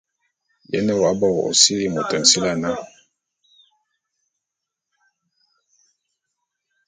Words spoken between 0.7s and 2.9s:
Ye nne w'abo ô sili'i môt minsili ana?